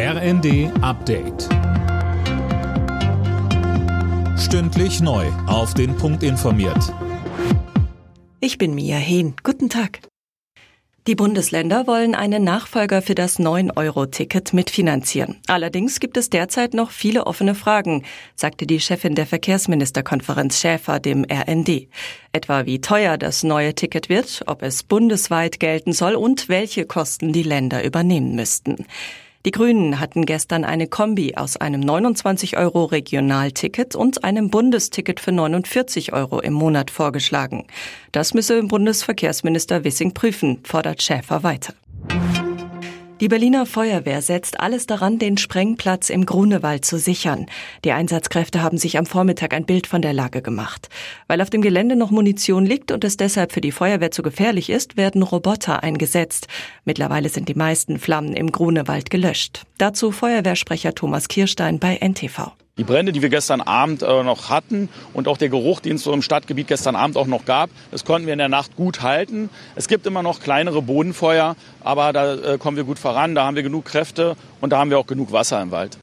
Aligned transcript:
RND 0.00 0.70
Update. 0.80 1.48
Stündlich 4.38 5.00
neu. 5.00 5.26
Auf 5.48 5.74
den 5.74 5.96
Punkt 5.96 6.22
informiert. 6.22 6.94
Ich 8.38 8.58
bin 8.58 8.76
Mia 8.76 8.96
Hehn. 8.96 9.34
Guten 9.42 9.68
Tag. 9.68 9.98
Die 11.08 11.16
Bundesländer 11.16 11.88
wollen 11.88 12.14
einen 12.14 12.44
Nachfolger 12.44 13.02
für 13.02 13.16
das 13.16 13.40
9-Euro-Ticket 13.40 14.52
mitfinanzieren. 14.52 15.40
Allerdings 15.48 15.98
gibt 15.98 16.16
es 16.16 16.30
derzeit 16.30 16.74
noch 16.74 16.92
viele 16.92 17.26
offene 17.26 17.56
Fragen, 17.56 18.04
sagte 18.36 18.68
die 18.68 18.78
Chefin 18.78 19.16
der 19.16 19.26
Verkehrsministerkonferenz 19.26 20.60
Schäfer 20.60 21.00
dem 21.00 21.26
RND. 21.28 21.88
Etwa 22.30 22.66
wie 22.66 22.80
teuer 22.80 23.18
das 23.18 23.42
neue 23.42 23.74
Ticket 23.74 24.08
wird, 24.08 24.44
ob 24.46 24.62
es 24.62 24.84
bundesweit 24.84 25.58
gelten 25.58 25.92
soll 25.92 26.14
und 26.14 26.48
welche 26.48 26.86
Kosten 26.86 27.32
die 27.32 27.42
Länder 27.42 27.82
übernehmen 27.82 28.36
müssten. 28.36 28.86
Die 29.48 29.52
Grünen 29.52 29.98
hatten 29.98 30.26
gestern 30.26 30.62
eine 30.62 30.88
Kombi 30.88 31.34
aus 31.34 31.56
einem 31.56 31.80
29 31.80 32.58
Euro 32.58 32.84
Regionalticket 32.84 33.96
und 33.96 34.22
einem 34.22 34.50
Bundesticket 34.50 35.20
für 35.20 35.32
49 35.32 36.12
Euro 36.12 36.40
im 36.40 36.52
Monat 36.52 36.90
vorgeschlagen. 36.90 37.66
Das 38.12 38.34
müsse 38.34 38.62
Bundesverkehrsminister 38.64 39.84
Wissing 39.84 40.12
prüfen, 40.12 40.60
fordert 40.64 41.02
Schäfer 41.02 41.44
weiter. 41.44 41.72
Die 43.20 43.26
Berliner 43.26 43.66
Feuerwehr 43.66 44.22
setzt 44.22 44.60
alles 44.60 44.86
daran, 44.86 45.18
den 45.18 45.38
Sprengplatz 45.38 46.08
im 46.08 46.24
Grunewald 46.24 46.84
zu 46.84 46.98
sichern. 46.98 47.46
Die 47.84 47.90
Einsatzkräfte 47.90 48.62
haben 48.62 48.78
sich 48.78 48.96
am 48.96 49.06
Vormittag 49.06 49.54
ein 49.54 49.66
Bild 49.66 49.88
von 49.88 50.02
der 50.02 50.12
Lage 50.12 50.40
gemacht. 50.40 50.88
Weil 51.26 51.40
auf 51.40 51.50
dem 51.50 51.60
Gelände 51.60 51.96
noch 51.96 52.12
Munition 52.12 52.64
liegt 52.64 52.92
und 52.92 53.02
es 53.02 53.16
deshalb 53.16 53.50
für 53.50 53.60
die 53.60 53.72
Feuerwehr 53.72 54.12
zu 54.12 54.22
gefährlich 54.22 54.70
ist, 54.70 54.96
werden 54.96 55.24
Roboter 55.24 55.82
eingesetzt. 55.82 56.46
Mittlerweile 56.84 57.28
sind 57.28 57.48
die 57.48 57.56
meisten 57.56 57.98
Flammen 57.98 58.34
im 58.34 58.52
Grunewald 58.52 59.10
gelöscht. 59.10 59.64
Dazu 59.78 60.12
Feuerwehrsprecher 60.12 60.94
Thomas 60.94 61.26
Kirstein 61.26 61.80
bei 61.80 61.96
NTV. 61.96 62.52
Die 62.78 62.84
Brände, 62.84 63.10
die 63.10 63.22
wir 63.22 63.28
gestern 63.28 63.60
Abend 63.60 64.02
äh, 64.02 64.22
noch 64.22 64.50
hatten 64.50 64.88
und 65.12 65.26
auch 65.26 65.36
der 65.36 65.48
Geruch, 65.48 65.80
den 65.80 65.96
es 65.96 66.04
so 66.04 66.12
im 66.12 66.22
Stadtgebiet 66.22 66.68
gestern 66.68 66.94
Abend 66.94 67.16
auch 67.16 67.26
noch 67.26 67.44
gab, 67.44 67.70
das 67.90 68.04
konnten 68.04 68.26
wir 68.26 68.32
in 68.32 68.38
der 68.38 68.48
Nacht 68.48 68.76
gut 68.76 69.02
halten. 69.02 69.50
Es 69.74 69.88
gibt 69.88 70.06
immer 70.06 70.22
noch 70.22 70.38
kleinere 70.38 70.80
Bodenfeuer, 70.80 71.56
aber 71.82 72.12
da 72.12 72.34
äh, 72.34 72.58
kommen 72.58 72.76
wir 72.76 72.84
gut 72.84 73.00
voran, 73.00 73.34
da 73.34 73.44
haben 73.44 73.56
wir 73.56 73.64
genug 73.64 73.84
Kräfte 73.84 74.36
und 74.60 74.72
da 74.72 74.78
haben 74.78 74.90
wir 74.90 74.98
auch 74.98 75.08
genug 75.08 75.32
Wasser 75.32 75.60
im 75.60 75.72
Wald. 75.72 75.98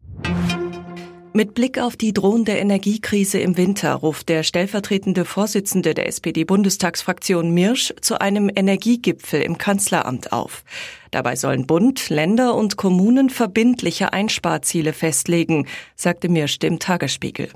Mit 1.35 1.53
Blick 1.53 1.79
auf 1.79 1.97
die 1.97 2.13
drohende 2.13 2.53
Energiekrise 2.53 3.39
im 3.39 3.57
Winter 3.57 3.93
ruft 3.95 4.29
der 4.29 4.43
stellvertretende 4.43 5.25
Vorsitzende 5.25 5.93
der 5.93 6.07
SPD-Bundestagsfraktion 6.07 7.53
Mirsch 7.53 7.93
zu 7.99 8.21
einem 8.21 8.49
Energiegipfel 8.55 9.41
im 9.41 9.57
Kanzleramt 9.57 10.31
auf. 10.31 10.63
Dabei 11.11 11.35
sollen 11.35 11.67
Bund, 11.67 12.07
Länder 12.07 12.55
und 12.55 12.77
Kommunen 12.77 13.29
verbindliche 13.29 14.13
Einsparziele 14.13 14.93
festlegen, 14.93 15.67
sagte 15.97 16.29
Mirsch 16.29 16.57
dem 16.59 16.79
Tagesspiegel. 16.79 17.49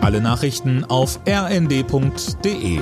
Alle 0.00 0.22
Nachrichten 0.22 0.86
auf 0.86 1.20
rnd.de 1.28 2.80